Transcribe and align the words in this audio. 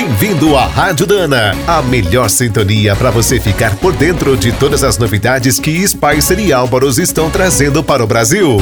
Bem-vindo 0.00 0.56
à 0.56 0.64
Rádio 0.64 1.08
Dana, 1.08 1.56
a 1.66 1.82
melhor 1.82 2.30
sintonia 2.30 2.94
para 2.94 3.10
você 3.10 3.40
ficar 3.40 3.74
por 3.78 3.92
dentro 3.92 4.36
de 4.36 4.52
todas 4.52 4.84
as 4.84 4.96
novidades 4.96 5.58
que 5.58 5.84
Spicer 5.88 6.38
e 6.38 6.52
Álvaros 6.52 6.98
estão 6.98 7.28
trazendo 7.28 7.82
para 7.82 8.04
o 8.04 8.06
Brasil. 8.06 8.58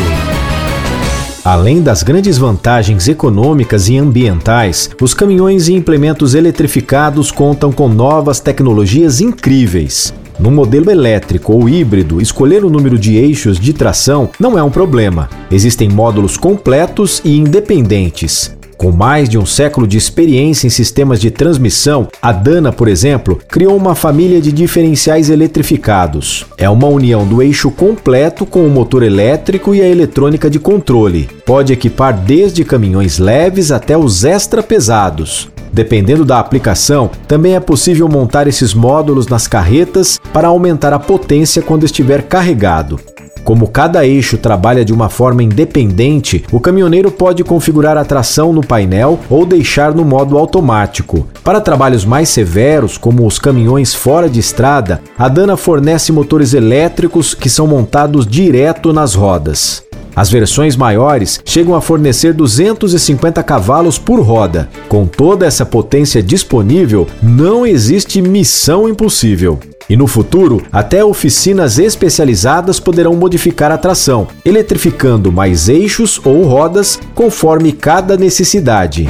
Além 1.45 1.83
das 1.83 2.03
grandes 2.03 2.39
vantagens 2.39 3.07
econômicas 3.07 3.87
e 3.91 3.99
ambientais, 3.99 4.89
os 4.99 5.13
caminhões 5.13 5.69
e 5.69 5.75
implementos 5.75 6.35
eletrificados 6.35 7.31
contam 7.31 7.71
com 7.71 7.87
novas 7.87 8.41
tecnologias 8.41 9.21
incríveis. 9.21 10.15
No 10.41 10.51
modelo 10.51 10.91
elétrico 10.91 11.53
ou 11.53 11.69
híbrido, 11.69 12.19
escolher 12.19 12.65
o 12.65 12.71
número 12.71 12.99
de 12.99 13.15
eixos 13.15 13.61
de 13.61 13.75
tração 13.75 14.31
não 14.41 14.57
é 14.57 14.63
um 14.63 14.71
problema. 14.71 15.29
Existem 15.51 15.91
módulos 15.91 16.39
completos 16.39 17.21
e 17.23 17.37
independentes. 17.37 18.56
Com 18.77 18.93
mais 18.93 19.29
de 19.29 19.39
um 19.39 19.47
século 19.47 19.87
de 19.87 19.97
experiência 19.97 20.67
em 20.67 20.71
sistemas 20.71 21.19
de 21.19 21.31
transmissão, 21.31 22.09
a 22.21 22.31
Dana, 22.31 22.71
por 22.71 22.89
exemplo, 22.89 23.41
criou 23.49 23.75
uma 23.75 23.95
família 23.95 24.41
de 24.41 24.53
diferenciais 24.53 25.31
eletrificados. 25.31 26.45
É 26.59 26.69
uma 26.69 26.87
união 26.87 27.27
do 27.27 27.43
eixo 27.43 27.71
completo 27.71 28.45
com 28.45 28.67
o 28.67 28.71
motor 28.71 29.03
elétrico 29.03 29.75
e 29.75 29.81
a 29.81 29.89
eletrônica 29.89 30.51
de 30.51 30.59
controle. 30.59 31.29
Pode 31.47 31.73
equipar 31.73 32.17
desde 32.17 32.65
caminhões 32.65 33.19
leves 33.19 33.73
até 33.73 33.97
os 33.97 34.25
extra 34.25 34.63
pesados. 34.63 35.49
Dependendo 35.73 36.25
da 36.25 36.39
aplicação, 36.39 37.11
também 37.27 37.55
é 37.55 37.61
possível 37.61 38.09
montar 38.09 38.47
esses 38.47 38.75
módulos 38.75 39.27
nas 39.27 39.47
carretas 39.47 40.19
para 40.33 40.49
aumentar 40.49 40.93
a 40.93 40.99
potência 40.99 41.63
quando 41.63 41.85
estiver 41.85 42.23
carregado. 42.23 43.01
Como 43.47 43.69
cada 43.69 44.05
eixo 44.05 44.37
trabalha 44.37 44.85
de 44.85 44.93
uma 44.93 45.09
forma 45.09 45.41
independente, 45.41 46.45
o 46.51 46.59
caminhoneiro 46.59 47.13
pode 47.13 47.45
configurar 47.45 47.97
a 47.97 48.05
tração 48.05 48.53
no 48.53 48.61
painel 48.61 49.21
ou 49.31 49.47
deixar 49.47 49.95
no 49.95 50.05
modo 50.05 50.37
automático. 50.37 51.29
Para 51.45 51.61
trabalhos 51.61 52.05
mais 52.05 52.29
severos, 52.29 52.99
como 52.99 53.25
os 53.25 53.39
caminhões 53.39 53.95
fora 53.95 54.29
de 54.29 54.41
estrada, 54.41 55.01
a 55.17 55.29
Dana 55.29 55.57
fornece 55.57 56.11
motores 56.11 56.55
elétricos 56.55 57.35
que 57.35 57.49
são 57.49 57.69
montados 57.69 58.27
direto 58.27 58.93
nas 58.93 59.15
rodas. 59.15 59.85
As 60.17 60.29
versões 60.29 60.75
maiores 60.75 61.41
chegam 61.45 61.77
a 61.77 61.81
fornecer 61.81 62.33
250 62.35 63.45
cavalos 63.45 63.97
por 63.97 64.19
roda. 64.19 64.69
Com 64.89 65.07
toda 65.07 65.47
essa 65.47 65.65
potência 65.65 66.21
disponível, 66.21 67.07
não 67.23 67.65
existe 67.65 68.21
missão 68.21 68.89
impossível. 68.89 69.61
E 69.89 69.97
no 69.97 70.07
futuro, 70.07 70.63
até 70.73 71.05
oficinas 71.05 71.79
especializadas 71.79 72.81
poderão 72.81 73.15
modificar 73.15 73.71
a 73.71 73.79
tração, 73.79 74.27
eletrificando 74.45 75.31
mais 75.31 75.69
eixos 75.69 76.21
ou 76.25 76.43
rodas 76.43 76.99
conforme 77.15 77.73
cada 77.73 78.17
necessidade. 78.17 79.09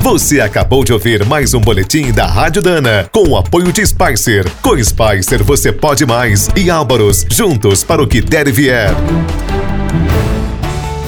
Você 0.00 0.40
acabou 0.40 0.84
de 0.84 0.92
ouvir 0.92 1.24
mais 1.24 1.54
um 1.54 1.60
boletim 1.60 2.12
da 2.12 2.26
Rádio 2.26 2.60
Dana, 2.60 3.08
com 3.10 3.28
o 3.28 3.36
apoio 3.38 3.72
de 3.72 3.86
Spicer. 3.86 4.44
Com 4.60 4.76
Spicer 4.82 5.42
você 5.42 5.72
pode 5.72 6.04
mais 6.04 6.50
e 6.54 6.68
Álvaros, 6.68 7.24
juntos 7.30 7.82
para 7.82 8.02
o 8.02 8.06
que 8.06 8.20
der 8.20 8.46
e 8.46 8.52
vier. 8.52 8.90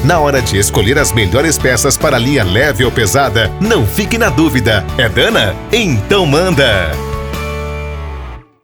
Na 0.03 0.19
hora 0.21 0.41
de 0.41 0.57
escolher 0.57 0.99
as 0.99 1.13
melhores 1.13 1.59
peças 1.59 1.97
para 1.97 2.17
linha 2.17 2.45
leve 2.45 2.85
ou 2.85 2.91
pesada, 2.93 3.51
não 3.61 3.85
fique 3.85 4.17
na 4.17 4.31
dúvida. 4.31 4.83
É 4.97 5.09
Dana? 5.09 5.55
Então 5.73 6.25
manda! 6.25 7.06